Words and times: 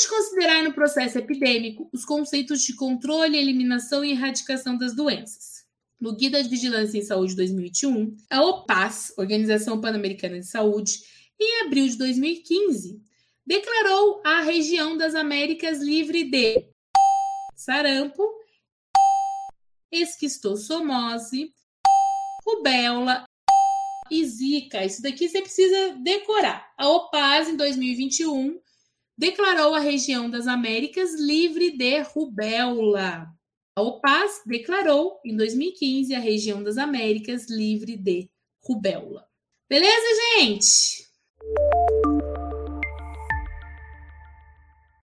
importante 0.00 0.08
considerar 0.08 0.62
no 0.62 0.72
processo 0.72 1.18
epidêmico 1.18 1.88
os 1.92 2.04
conceitos 2.04 2.62
de 2.62 2.74
controle, 2.74 3.36
eliminação 3.36 4.04
e 4.04 4.12
erradicação 4.12 4.76
das 4.76 4.94
doenças. 4.94 5.64
No 6.00 6.16
Guia 6.16 6.42
de 6.42 6.48
Vigilância 6.48 6.98
em 6.98 7.02
Saúde 7.02 7.36
2021, 7.36 8.16
a 8.30 8.42
OPAS, 8.42 9.12
Organização 9.18 9.80
Pan-Americana 9.80 10.38
de 10.40 10.46
Saúde, 10.46 11.02
em 11.38 11.66
abril 11.66 11.86
de 11.86 11.98
2015, 11.98 13.02
declarou 13.46 14.22
a 14.24 14.40
região 14.40 14.96
das 14.96 15.14
Américas 15.14 15.80
livre 15.80 16.24
de 16.24 16.66
sarampo, 17.54 18.22
esquistossomose, 19.92 21.52
rubéola 22.46 23.24
e 24.10 24.24
zika. 24.24 24.84
Isso 24.84 25.02
daqui 25.02 25.28
você 25.28 25.42
precisa 25.42 25.94
decorar. 26.02 26.72
A 26.78 26.88
OPAS, 26.88 27.48
em 27.48 27.56
2021, 27.56 28.58
declarou 29.20 29.74
a 29.74 29.80
região 29.80 30.30
das 30.30 30.46
Américas 30.46 31.12
livre 31.20 31.76
de 31.76 32.00
rubéola. 32.00 33.28
A 33.76 33.82
OPAS 33.82 34.40
declarou, 34.46 35.20
em 35.22 35.36
2015, 35.36 36.14
a 36.14 36.18
região 36.18 36.62
das 36.62 36.78
Américas 36.78 37.46
livre 37.50 37.98
de 37.98 38.30
rubéola. 38.64 39.26
Beleza, 39.68 40.38
gente? 40.38 41.09